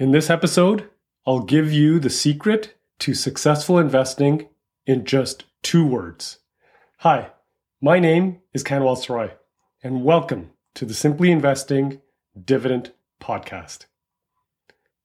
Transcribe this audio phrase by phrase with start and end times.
[0.00, 0.88] In this episode,
[1.26, 4.48] I'll give you the secret to successful investing
[4.86, 6.38] in just two words.
[7.00, 7.32] Hi,
[7.82, 9.32] my name is Kanwal Sarai,
[9.82, 12.00] and welcome to the Simply Investing
[12.42, 13.84] Dividend Podcast.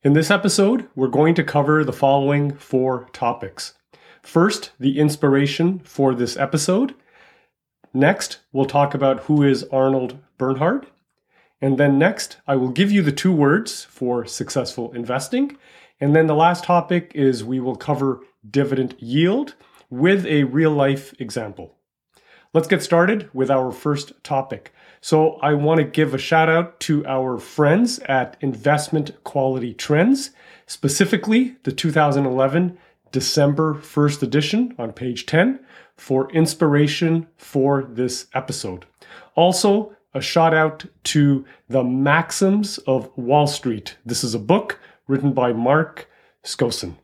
[0.01, 3.73] In this episode, we're going to cover the following four topics.
[4.21, 6.95] First, the inspiration for this episode.
[7.93, 10.87] Next, we'll talk about who is Arnold Bernhard.
[11.61, 15.57] And then next, I will give you the two words for successful investing.
[15.99, 19.55] And then the last topic is we will cover dividend yield
[19.89, 21.75] with a real life example.
[22.53, 24.73] Let's get started with our first topic.
[25.01, 30.31] So, I want to give a shout out to our friends at Investment Quality Trends,
[30.65, 32.77] specifically the 2011
[33.11, 35.59] December 1st edition on page 10
[35.95, 38.85] for inspiration for this episode.
[39.35, 43.97] Also, a shout out to The Maxims of Wall Street.
[44.05, 46.09] This is a book written by Mark
[46.41, 46.95] Skousen.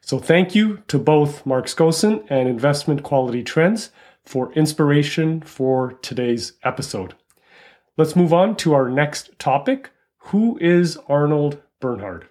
[0.00, 3.90] So thank you to both Mark Skousen and Investment Quality Trends
[4.24, 7.14] for inspiration for today's episode.
[7.96, 9.90] Let's move on to our next topic.
[10.30, 12.28] Who is Arnold Bernhard?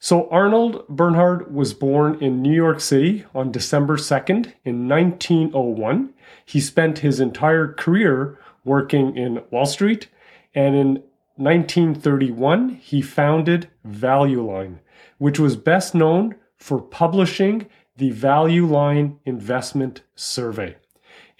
[0.00, 6.12] So, Arnold Bernhard was born in New York City on December 2nd in 1901.
[6.44, 10.06] He spent his entire career working in Wall Street.
[10.54, 11.02] And in
[11.36, 14.80] 1931, he founded Value Line,
[15.18, 20.76] which was best known for publishing the Value Line Investment Survey.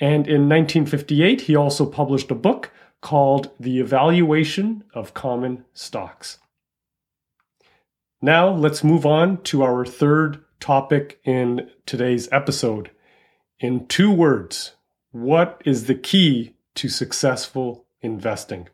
[0.01, 6.39] And in 1958, he also published a book called The Evaluation of Common Stocks.
[8.21, 12.91] Now, let's move on to our third topic in today's episode.
[13.61, 14.75] In two words,
[15.13, 18.69] what is the key to successful investing.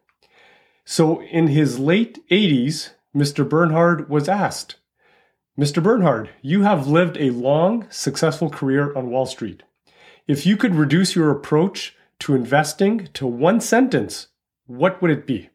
[0.85, 3.49] So, in his late 80s, Mr.
[3.49, 4.77] Bernhard was asked,
[5.59, 5.83] Mr.
[5.83, 9.63] Bernhard, you have lived a long, successful career on Wall Street.
[10.27, 14.29] If you could reduce your approach to investing to one sentence,
[14.67, 15.49] what would it be?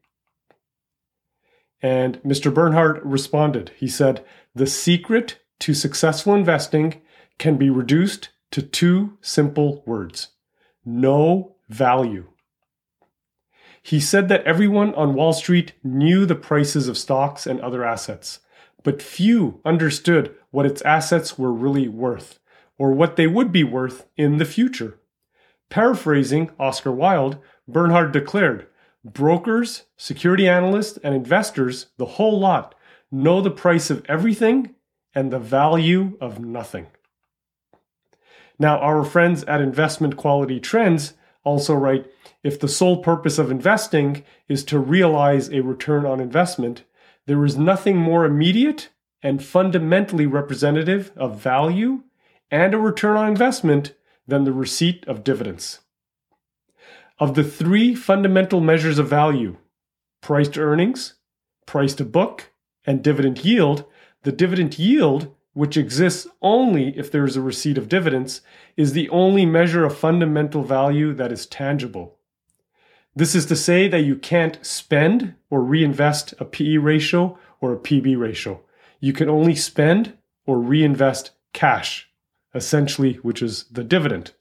[1.82, 2.52] And Mr.
[2.52, 3.72] Bernhard responded.
[3.76, 7.02] He said, The secret to successful investing
[7.38, 10.30] can be reduced to two simple words
[10.86, 12.29] no value.
[13.90, 18.38] He said that everyone on Wall Street knew the prices of stocks and other assets,
[18.84, 22.38] but few understood what its assets were really worth,
[22.78, 25.00] or what they would be worth in the future.
[25.72, 28.68] Paraphrasing Oscar Wilde, Bernhard declared
[29.04, 32.76] Brokers, security analysts, and investors, the whole lot,
[33.12, 34.76] know the price of everything
[35.16, 36.86] and the value of nothing.
[38.60, 42.06] Now, our friends at Investment Quality Trends also write
[42.44, 46.84] if the sole purpose of investing is to realize a return on investment,
[47.26, 48.90] there is nothing more immediate
[49.22, 52.04] and fundamentally representative of value
[52.50, 53.96] and a return on investment
[54.28, 55.80] than the receipt of dividends.
[57.20, 59.58] Of the three fundamental measures of value
[60.22, 61.16] price to earnings,
[61.66, 62.52] price to book,
[62.86, 63.86] and dividend yield
[64.24, 68.40] the dividend yield which exists only if there is a receipt of dividends,
[68.78, 72.18] is the only measure of fundamental value that is tangible.
[73.14, 77.78] This is to say that you can't spend or reinvest a PE ratio or a
[77.78, 78.62] PB ratio.
[79.02, 80.14] You can only spend
[80.46, 82.10] or reinvest cash,
[82.56, 84.32] essentially, which is the dividend.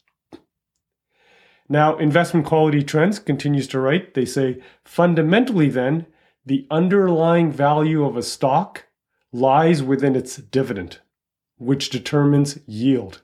[1.68, 4.14] Now, investment quality trends continues to write.
[4.14, 6.06] They say fundamentally, then,
[6.46, 8.84] the underlying value of a stock
[9.32, 11.00] lies within its dividend,
[11.58, 13.22] which determines yield.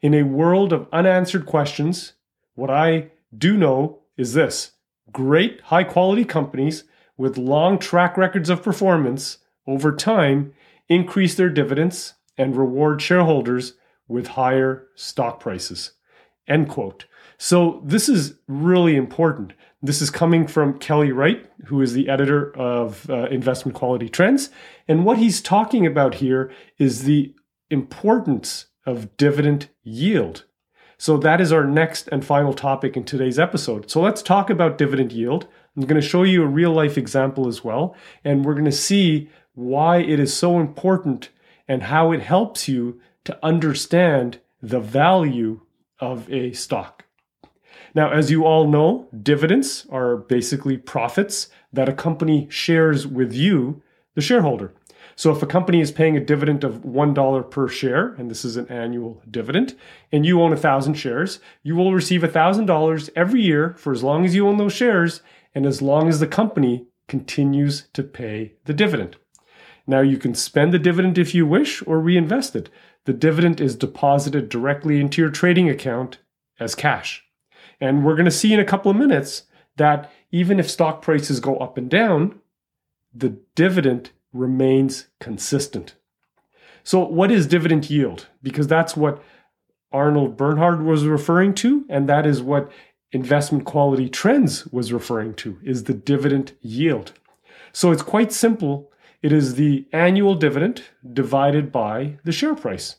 [0.00, 2.14] In a world of unanswered questions,
[2.54, 4.72] what I do know is this
[5.12, 6.84] great high quality companies
[7.16, 10.52] with long track records of performance over time
[10.88, 13.74] increase their dividends and reward shareholders
[14.08, 15.92] with higher stock prices.
[16.48, 17.06] End quote.
[17.38, 19.52] So this is really important.
[19.82, 24.50] This is coming from Kelley Wright, who is the editor of uh, Investment Quality Trends.
[24.86, 27.34] And what he's talking about here is the
[27.72, 30.44] importance of dividend yield.
[30.98, 33.90] So that is our next and final topic in today's episode.
[33.90, 35.48] So let's talk about dividend yield.
[35.76, 37.96] I'm going to show you a real life example as well.
[38.22, 41.30] And we're going to see why it is so important
[41.66, 45.60] and how it helps you to understand the value
[45.98, 47.04] of a stock.
[47.94, 53.82] Now, as you all know, dividends are basically profits that a company shares with you,
[54.14, 54.72] the shareholder.
[55.16, 58.56] So if a company is paying a dividend of $1 per share, and this is
[58.56, 59.76] an annual dividend,
[60.10, 64.34] and you own 1,000 shares, you will receive $1,000 every year for as long as
[64.34, 65.22] you own those shares
[65.54, 69.16] and as long as the company continues to pay the dividend.
[69.86, 72.70] Now you can spend the dividend if you wish or reinvest it.
[73.04, 76.18] The dividend is deposited directly into your trading account
[76.60, 77.24] as cash.
[77.80, 79.42] And we're going to see in a couple of minutes
[79.76, 82.38] that even if stock prices go up and down,
[83.12, 85.94] the dividend remains consistent.
[86.84, 88.28] So, what is dividend yield?
[88.42, 89.22] Because that's what
[89.92, 92.70] Arnold Bernhard was referring to, and that is what
[93.12, 97.12] investment quality trends was referring to is the dividend yield.
[97.72, 98.90] So it's quite simple.
[99.22, 100.82] It is the annual dividend
[101.12, 102.96] divided by the share price.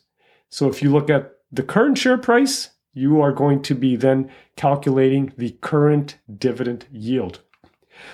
[0.48, 4.30] So if you look at the current share price, you are going to be then
[4.56, 7.40] calculating the current dividend yield.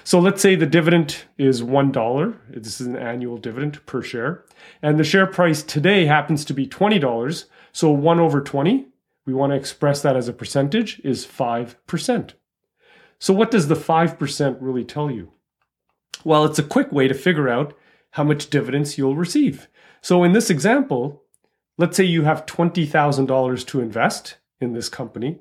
[0.04, 2.36] So let's say the dividend is $1.
[2.48, 4.44] This is an annual dividend per share.
[4.82, 7.44] And the share price today happens to be $20.
[7.72, 8.86] So 1 over 20,
[9.26, 12.32] we want to express that as a percentage, is 5%.
[13.18, 15.32] So what does the 5% really tell you?
[16.24, 17.76] Well, it's a quick way to figure out
[18.12, 19.68] how much dividends you'll receive.
[20.00, 21.22] So in this example,
[21.78, 25.38] let's say you have $20,000 to invest in this company.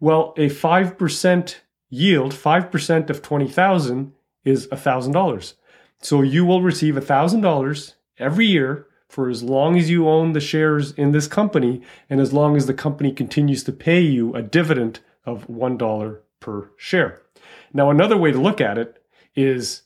[0.00, 1.56] Well, a 5%
[1.88, 4.12] yield, 5% of 20,000
[4.44, 5.54] is $1,000.
[6.00, 10.92] So you will receive $1,000 every year for as long as you own the shares
[10.92, 15.00] in this company and as long as the company continues to pay you a dividend
[15.24, 17.22] of $1 per share.
[17.72, 19.02] Now, another way to look at it
[19.34, 19.82] is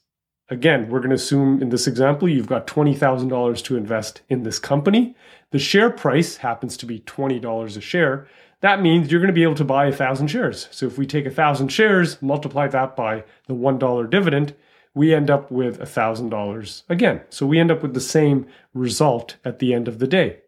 [0.50, 4.58] again, we're going to assume in this example, you've got $20,000 to invest in this
[4.58, 5.14] company.
[5.50, 8.26] The share price happens to be $20 a share.
[8.60, 10.68] That means you're going to be able to buy a 1,000 shares.
[10.70, 14.54] So if we take a 1,000 shares, multiply that by the $1 dividend,
[14.94, 17.20] we end up with $1,000 again.
[17.30, 20.38] So we end up with the same result at the end of the day.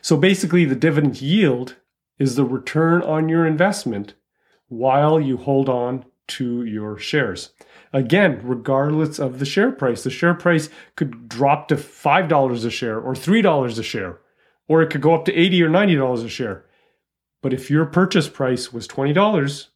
[0.00, 1.76] So basically, the dividend yield
[2.18, 4.14] is the return on your investment
[4.68, 7.50] while you hold on to your shares.
[7.92, 13.00] Again, regardless of the share price, the share price could drop to $5 a share
[13.00, 14.18] or $3 a share,
[14.68, 16.64] or it could go up to 80 or $90 a share.
[17.42, 19.66] But if your purchase price was $20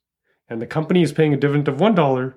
[0.49, 2.35] and the company is paying a dividend of $1,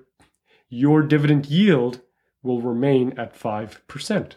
[0.70, 2.02] your dividend yield
[2.44, 4.32] will remain at 5%.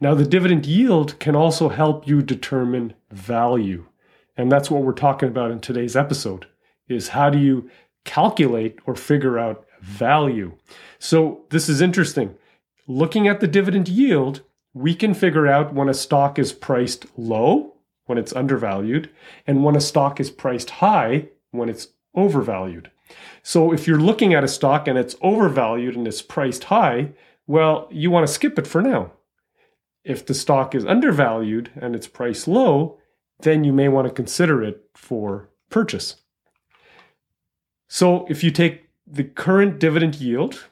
[0.00, 3.86] Now, the dividend yield can also help you determine value.
[4.36, 6.46] And that's what we're talking about in today's episode
[6.88, 7.70] is how do you
[8.04, 10.52] calculate or figure out value.
[10.98, 12.36] So this is interesting.
[12.86, 14.42] Looking at the dividend yield,
[14.74, 17.69] we can figure out when a stock is priced low,
[18.10, 19.08] when it's undervalued,
[19.46, 21.86] and when a stock is priced high, when it's
[22.16, 22.90] overvalued.
[23.44, 27.12] So if you're looking at a stock and it's overvalued and it's priced high,
[27.46, 29.12] well, you want to skip it for now.
[30.02, 32.98] If the stock is undervalued and it's priced low,
[33.42, 36.16] then you may want to consider it for purchase.
[37.86, 40.64] So if you take the current dividend yield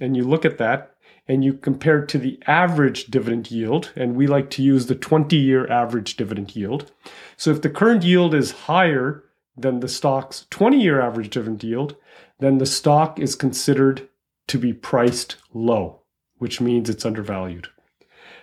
[0.00, 0.93] and you look at that
[1.26, 4.94] and you compare it to the average dividend yield, and we like to use the
[4.94, 6.90] 20 year average dividend yield.
[7.36, 9.24] So if the current yield is higher
[9.56, 11.96] than the stock's 20 year average dividend yield,
[12.40, 14.08] then the stock is considered
[14.48, 16.02] to be priced low,
[16.38, 17.68] which means it's undervalued.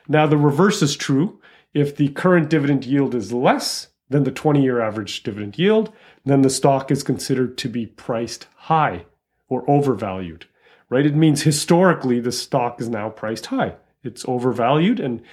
[0.08, 1.40] Now, the reverse is true.
[1.74, 5.94] If the current dividend yield is less than the 20 year average dividend yield,
[6.26, 9.06] then the stock is considered to be priced high
[9.48, 10.46] or overvalued,
[10.92, 11.06] right?
[11.06, 13.76] It means historically the stock is now priced high.
[14.04, 15.24] It's overvalued, and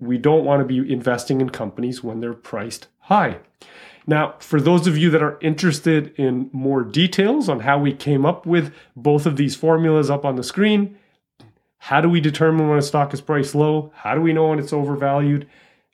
[0.00, 3.38] we don't want to be investing in companies when they're priced high.
[4.06, 8.26] Now, for those of you that are interested in more details on how we came
[8.26, 10.98] up with both of these formulas up on the screen,
[11.78, 13.92] how do we determine when a stock is priced low?
[13.94, 15.46] How do we know when it's overvalued?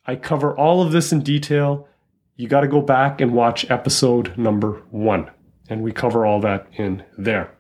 [0.07, 1.89] I cover all of this in detail.
[2.37, 5.31] You got to go back and watch episode number one,
[5.69, 7.58] and we cover all that in there.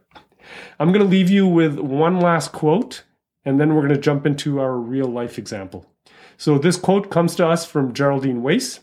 [0.79, 3.05] I'm going to leave you with one last quote,
[3.45, 5.87] and then we're going to jump into our real life example.
[6.37, 8.81] So, this quote comes to us from Geraldine Weiss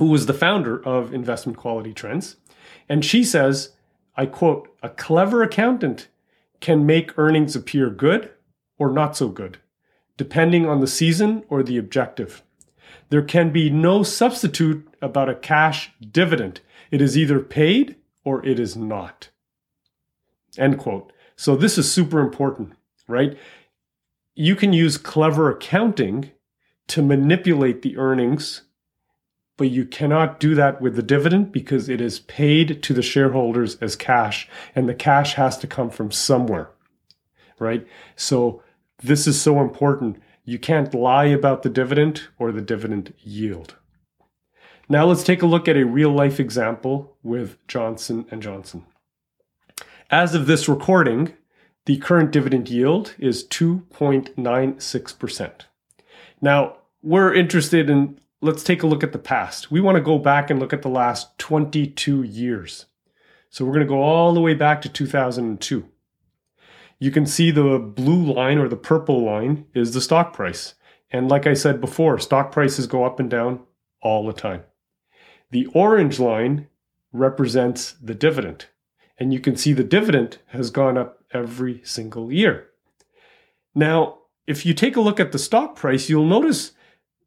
[0.00, 2.36] who was the founder of Investment Quality Trends.
[2.88, 3.70] And she says,
[4.16, 6.08] I quote, a clever accountant
[6.60, 8.30] can make earnings appear good
[8.78, 9.58] or not so good,
[10.16, 12.42] depending on the season or the objective.
[13.08, 16.60] There can be no substitute about a cash dividend.
[16.90, 19.29] It is either paid or it is not.
[20.58, 21.12] End quote.
[21.36, 22.72] So this is super important,
[23.08, 23.36] right?
[24.34, 26.30] You can use clever accounting
[26.88, 28.62] to manipulate the earnings
[29.60, 33.76] but you cannot do that with the dividend because it is paid to the shareholders
[33.82, 36.70] as cash and the cash has to come from somewhere
[37.58, 38.62] right so
[39.02, 40.16] this is so important
[40.46, 43.76] you can't lie about the dividend or the dividend yield
[44.88, 48.86] now let's take a look at a real life example with Johnson and Johnson
[50.10, 51.34] as of this recording
[51.86, 55.52] the current dividend yield is 2.96%
[56.40, 59.70] Now, we're interested in let's take a look at the past.
[59.70, 62.86] We want to go back and look at the last 22 years.
[63.48, 65.88] So we're going to go all the way back to 2002.
[66.98, 70.74] You can see the blue line or the purple line is the stock price.
[71.10, 73.60] And like I said before, stock prices go up and down
[74.02, 74.62] all the time.
[75.50, 76.68] The orange line
[77.12, 78.66] represents the dividend.
[79.20, 82.68] And you can see the dividend has gone up every single year.
[83.74, 86.72] Now, if you take a look at the stock price, you'll notice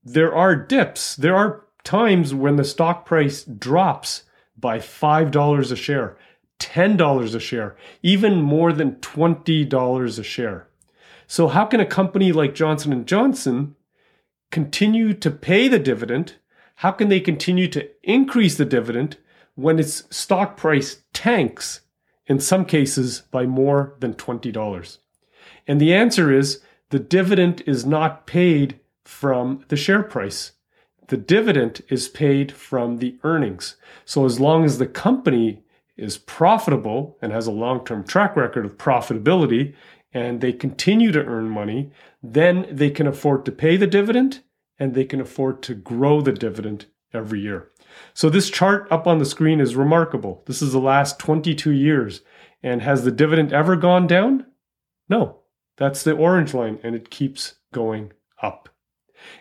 [0.03, 1.15] there are dips.
[1.15, 4.23] There are times when the stock price drops
[4.57, 6.17] by $5 a share,
[6.59, 10.67] $10 a share, even more than $20 a share.
[11.27, 13.75] So how can a company like Johnson & Johnson
[14.51, 16.35] continue to pay the dividend?
[16.77, 19.17] How can they continue to increase the dividend
[19.55, 21.81] when its stock price tanks
[22.27, 24.98] in some cases by more than $20?
[25.68, 30.51] And the answer is the dividend is not paid from the share price.
[31.08, 33.75] The dividend is paid from the earnings.
[34.06, 35.63] So as long as the company
[35.98, 39.75] is profitable and has a long term track record of profitability
[40.13, 44.42] and they continue to earn money, then they can afford to pay the dividend
[44.80, 47.70] and they can afford to grow the dividend every year.
[48.13, 50.43] So this chart up on the screen is remarkable.
[50.46, 52.22] This is the last 22 years.
[52.62, 54.46] And has the dividend ever gone down?
[55.10, 55.39] No.
[55.77, 58.70] That's the orange line and it keeps going up.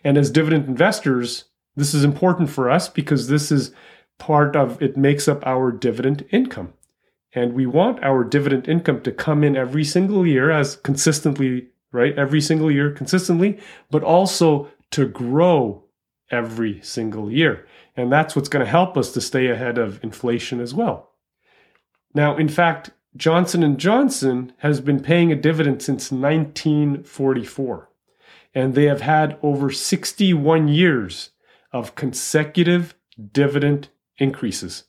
[0.02, 1.44] And as dividend investors,
[1.76, 3.72] this is important for us because this is
[4.18, 6.72] part of it makes up our dividend income.
[7.34, 12.16] And we want our dividend income to come in every single year as consistently, right?
[12.18, 13.58] Every single year consistently,
[13.90, 15.84] but also to grow
[16.32, 17.66] every single year.
[17.96, 21.10] And that's what's going to help us to stay ahead of inflation as well.
[22.14, 27.90] Now, in fact, Johnson & Johnson has been paying a dividend since 1944
[28.54, 31.30] and they have had over 61 years
[31.72, 32.94] of consecutive
[33.32, 34.84] dividend increases.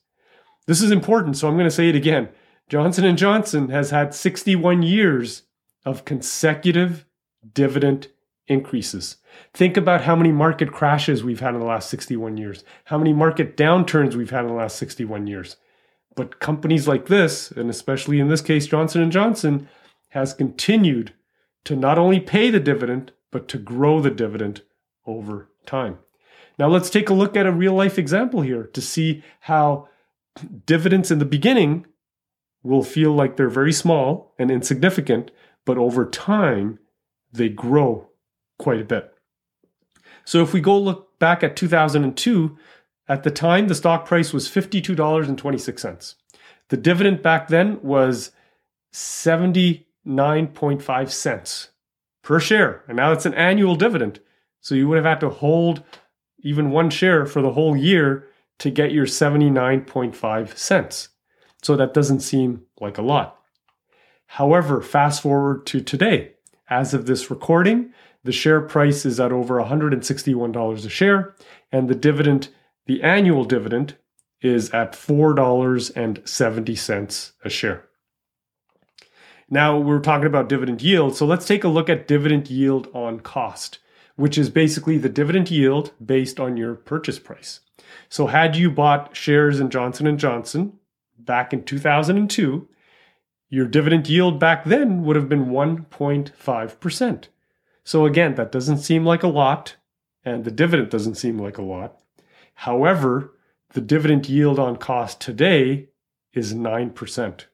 [0.67, 2.29] This is important, so I'm going to say it again.
[2.69, 5.43] Johnson & Johnson has had 61 years
[5.85, 7.05] of consecutive
[7.53, 8.07] dividend
[8.47, 9.17] increases.
[9.53, 13.13] Think about how many market crashes we've had in the last 61 years, how many
[13.13, 15.57] market downturns we've had in the last 61 years.
[16.15, 19.67] But companies like this, and especially in this case Johnson & Johnson,
[20.09, 21.13] has continued
[21.65, 24.61] to not only pay the dividend but to grow the dividend
[25.05, 25.97] over time.
[26.59, 29.89] Now, let's take a look at a real life example here to see how
[30.65, 31.87] dividends in the beginning
[32.61, 35.31] will feel like they're very small and insignificant,
[35.65, 36.79] but over time,
[37.31, 38.09] they grow
[38.59, 39.12] quite a bit.
[40.25, 42.57] So, if we go look back at 2002,
[43.07, 46.15] at the time, the stock price was $52.26.
[46.69, 48.31] The dividend back then was
[48.93, 51.69] 79.5 cents
[52.21, 52.83] per share.
[52.87, 54.21] And now it's an annual dividend.
[54.61, 55.83] So you would have had to hold
[56.39, 61.09] even one share for the whole year to get your 79.5 cents.
[61.61, 63.41] So that doesn't seem like a lot.
[64.27, 66.35] However, fast forward to today.
[66.69, 71.35] As of this recording, the share price is at over $161 a share,
[71.71, 72.49] and the dividend,
[72.85, 73.97] the annual dividend,
[74.41, 77.85] is at $4.70 a share.
[79.49, 81.15] Now we're talking about dividend yield.
[81.15, 83.79] So let's take a look at dividend yield on cost,
[84.15, 87.59] which is basically the dividend yield based on your purchase price.
[88.09, 90.79] So had you bought shares in Johnson & Johnson
[91.17, 92.67] back in 2002,
[93.49, 97.27] your dividend yield back then would have been 1.5%.
[97.83, 99.75] So again, that doesn't seem like a lot
[100.23, 101.99] and the dividend doesn't seem like a lot.
[102.55, 103.33] However,
[103.71, 105.89] the dividend yield on cost today
[106.33, 107.45] is 9%.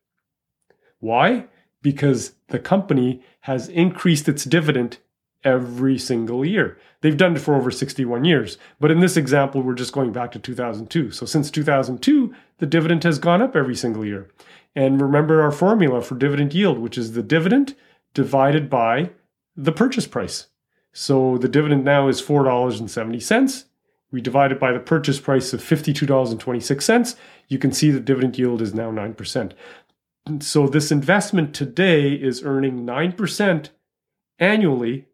[1.00, 1.48] Why?
[1.82, 4.98] because the company has increased its dividend
[5.44, 6.78] every single year.
[7.02, 8.58] They've done it for over 61 years.
[8.80, 11.12] But in this example, we're just going back to 2002.
[11.12, 14.30] So since 2002, the dividend has gone up every single year.
[14.76, 17.76] And remember our formula for dividend yield, which is the dividend
[18.14, 19.12] divided by
[19.64, 20.48] the purchase price.
[20.94, 23.66] So the dividend now is $4.70.
[24.12, 27.16] We divide it by the purchase price of $52.26.
[27.48, 29.54] You can see the dividend yield is now 9%
[30.40, 33.70] so this investment today is earning 9%
[34.38, 35.08] annually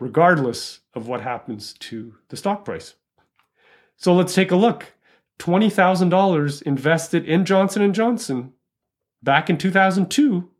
[0.00, 2.94] regardless of what happens to the stock price.
[3.96, 4.92] So let's take a look.
[5.38, 8.52] $20,000 invested in Johnson & Johnson
[9.22, 10.50] back in 2002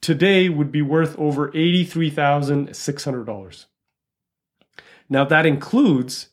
[0.00, 3.66] today would be worth over $83,600.
[5.08, 6.28] Now that includes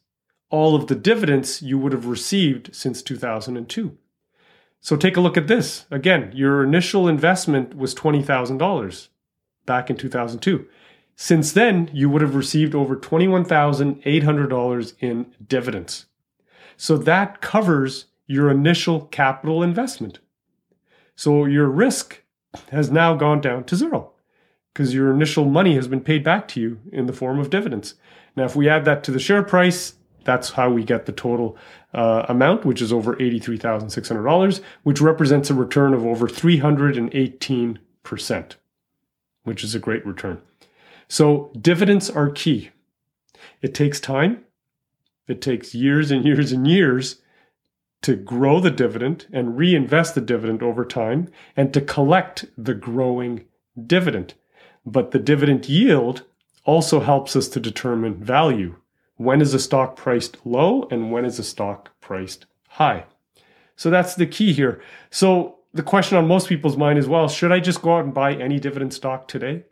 [0.50, 3.98] all of the dividends you would have received since 2002.
[4.82, 5.86] So take a look at this.
[5.90, 9.08] Again, your initial investment was $20,000
[9.66, 10.68] back in 2002.
[11.16, 16.06] Since then, you would have received over $21,800 in dividends.
[16.78, 20.20] So that covers your initial capital investment.
[21.16, 22.22] So your risk
[22.72, 24.12] has now gone down to zero
[24.74, 27.96] because your initial money has been paid back to you in the form of dividends.
[28.36, 29.94] Now, if we add that to the share price,
[30.26, 31.58] that's how we get the total
[31.94, 38.56] uh, amount, which is over $83,600, which represents a return of over 318%,
[39.44, 40.42] which is a great return.
[41.08, 42.72] So, dividends are key.
[43.62, 44.44] It takes time,
[45.28, 47.22] it takes years and years and years
[48.06, 53.44] to grow the dividend and reinvest the dividend over time and to collect the growing
[53.88, 54.36] dividend.
[54.86, 56.22] But the dividend yield
[56.66, 58.76] also helps us to determine value.
[59.16, 63.06] When is a stock priced low and when is a stock priced high?
[63.76, 64.84] So that's the key here.
[65.10, 68.14] So the question on most people's mind is well, should I just go out and
[68.14, 69.64] buy any dividend stock today?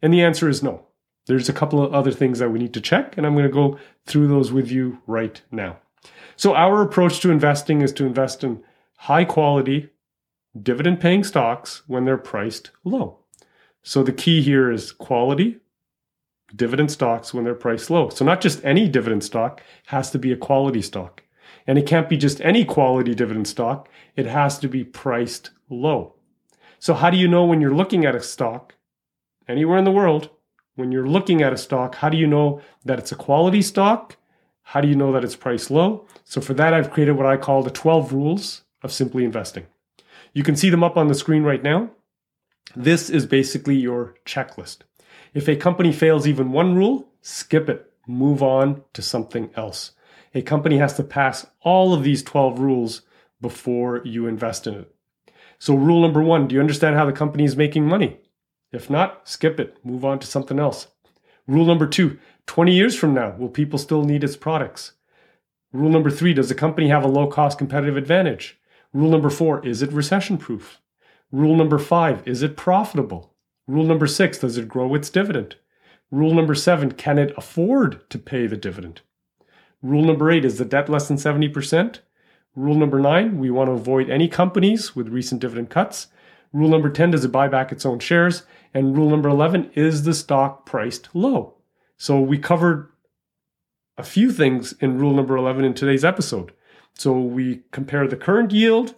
[0.00, 0.86] And the answer is no.
[1.26, 3.52] There's a couple of other things that we need to check, and I'm going to
[3.52, 5.78] go through those with you right now.
[6.36, 8.62] So, our approach to investing is to invest in
[8.96, 9.90] high quality,
[10.60, 13.18] dividend paying stocks when they're priced low.
[13.82, 15.58] So, the key here is quality,
[16.54, 18.08] dividend stocks when they're priced low.
[18.08, 21.22] So, not just any dividend stock has to be a quality stock.
[21.66, 26.14] And it can't be just any quality dividend stock, it has to be priced low.
[26.78, 28.74] So, how do you know when you're looking at a stock
[29.46, 30.30] anywhere in the world?
[30.76, 34.16] When you're looking at a stock, how do you know that it's a quality stock?
[34.70, 36.06] How do you know that it's priced low?
[36.22, 39.66] So, for that, I've created what I call the 12 rules of simply investing.
[40.32, 41.90] You can see them up on the screen right now.
[42.76, 44.82] This is basically your checklist.
[45.34, 49.90] If a company fails even one rule, skip it, move on to something else.
[50.36, 53.02] A company has to pass all of these 12 rules
[53.40, 54.94] before you invest in it.
[55.58, 58.20] So, rule number one do you understand how the company is making money?
[58.70, 60.86] If not, skip it, move on to something else.
[61.48, 62.20] Rule number two
[62.50, 64.94] 20 years from now, will people still need its products?
[65.72, 68.58] Rule number three does the company have a low cost competitive advantage?
[68.92, 70.80] Rule number four is it recession proof?
[71.30, 73.36] Rule number five is it profitable?
[73.68, 75.54] Rule number six, does it grow its dividend?
[76.10, 79.02] Rule number seven, can it afford to pay the dividend?
[79.80, 82.00] Rule number eight, is the debt less than 70%?
[82.56, 86.08] Rule number nine, we want to avoid any companies with recent dividend cuts.
[86.52, 88.42] Rule number 10, does it buy back its own shares?
[88.74, 91.54] And rule number 11, is the stock priced low?
[92.00, 92.88] So we covered
[93.98, 96.50] a few things in rule number 11 in today's episode.
[96.94, 98.94] So we compare the current yield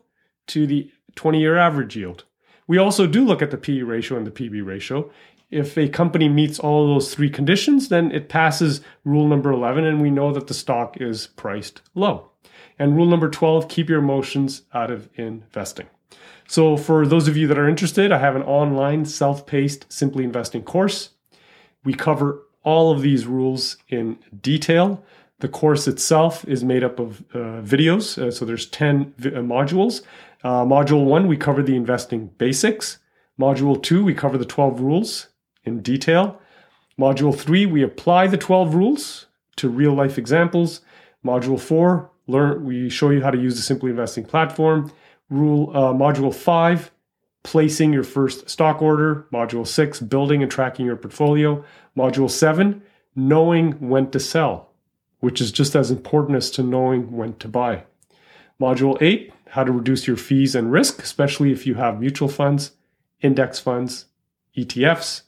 [0.47, 2.23] to the 20 year average yield.
[2.69, 5.11] We also do look at the PE ratio and the PB ratio.
[5.51, 10.01] If a company meets all those three conditions, then it passes rule number 11 and
[10.01, 12.31] we know that the stock is priced low.
[12.79, 15.89] And rule number 12, keep your emotions out of investing.
[16.47, 20.23] So, for those of you that are interested, I have an online self paced Simply
[20.23, 21.11] Investing course.
[21.85, 25.05] We cover all of these rules in detail.
[25.41, 29.41] The course itself is made up of uh, videos, uh, so there's 10 vi- uh,
[29.41, 30.03] modules.
[30.45, 32.99] Uh, module one, we cover the investing basics.
[33.41, 35.29] Module two, we cover the 12 rules
[35.65, 36.41] in detail.
[36.99, 40.83] Module three, we apply the 12 rules to real life examples.
[41.25, 44.93] Module four, learn we show you how to use the Simply Investing platform.
[45.29, 46.92] Rule uh, module five,
[47.43, 49.27] placing your first stock order.
[49.33, 51.65] Module six, building and tracking your portfolio.
[51.97, 52.83] Module seven,
[53.15, 54.71] knowing when to sell,
[55.21, 57.85] which is just as important as to knowing when to buy.
[58.61, 62.73] Module eight, how to reduce your fees and risk, especially if you have mutual funds,
[63.21, 64.07] index funds,
[64.57, 65.23] ETFs.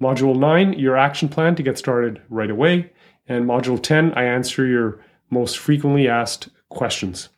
[0.00, 2.92] Module 9, your action plan to get started right away.
[3.26, 7.30] And Module 10, I answer your most frequently asked questions.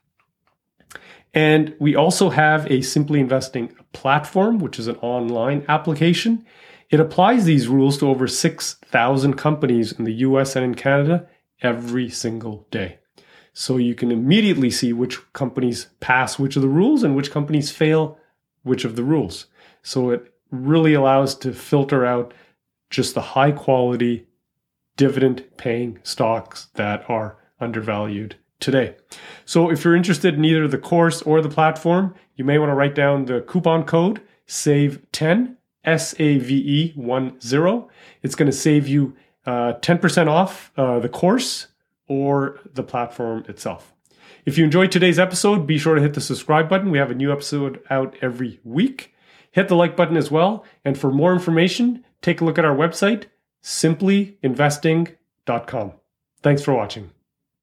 [1.34, 6.44] And we also have a Simply Investing platform, which is an online application.
[6.90, 11.28] It applies these rules to over 6,000 companies in the US and in Canada
[11.60, 12.98] every single day.
[13.52, 17.70] So you can immediately see which companies pass which of the rules and which companies
[17.70, 18.18] fail
[18.62, 19.46] which of the rules.
[19.82, 22.32] So it really allows to filter out
[22.88, 24.28] just the high quality
[24.96, 28.96] dividend paying stocks that are undervalued today.
[29.44, 32.74] So if you're interested in either the course or the platform, you may want to
[32.74, 37.88] write down the coupon code SAVE10 S A V E 1 0.
[38.22, 39.14] It's going to save you
[39.46, 41.68] uh, 10% off uh, the course
[42.06, 43.94] or the platform itself.
[44.44, 46.90] If you enjoyed today's episode, be sure to hit the subscribe button.
[46.90, 49.14] We have a new episode out every week.
[49.50, 50.64] Hit the like button as well.
[50.84, 53.24] And for more information, take a look at our website,
[53.62, 55.92] simplyinvesting.com.
[56.42, 57.17] Thanks for watching.